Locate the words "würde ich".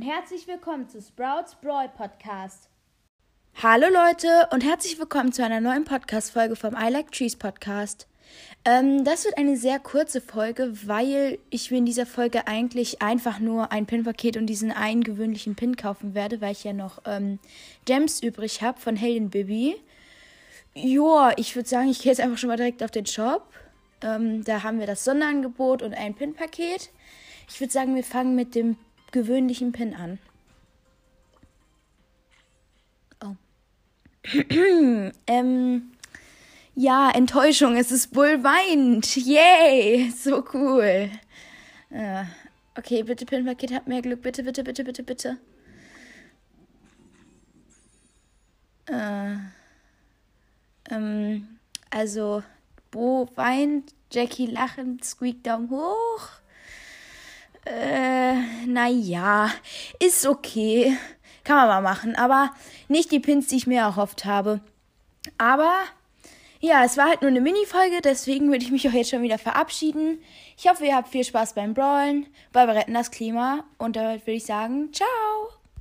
68.50-68.70, 74.22-74.46